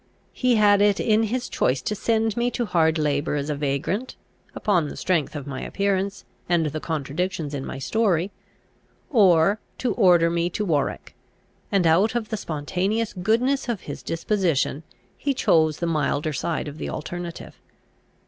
He 0.33 0.55
had 0.55 0.81
it 0.81 0.99
in 0.99 1.21
his 1.21 1.47
choice 1.47 1.79
to 1.83 1.93
send 1.93 2.35
me 2.35 2.49
to 2.49 2.65
hard 2.65 2.97
labour 2.97 3.35
as 3.35 3.51
a 3.51 3.55
vagrant, 3.55 4.15
upon 4.55 4.87
the 4.87 4.97
strength 4.97 5.35
of 5.35 5.45
my 5.45 5.61
appearance 5.61 6.25
and 6.49 6.65
the 6.65 6.79
contradictions 6.79 7.53
in 7.53 7.63
my 7.63 7.77
story, 7.77 8.31
or 9.11 9.59
to 9.77 9.93
order 9.93 10.31
me 10.31 10.49
to 10.49 10.65
Warwick; 10.65 11.13
and, 11.71 11.85
out 11.85 12.15
of 12.15 12.29
the 12.29 12.37
spontaneous 12.37 13.13
goodness 13.13 13.69
of 13.69 13.81
his 13.81 14.01
disposition, 14.01 14.81
he 15.19 15.35
chose 15.35 15.77
the 15.77 15.85
milder 15.85 16.33
side 16.33 16.67
of 16.67 16.79
the 16.79 16.89
alternative. 16.89 17.61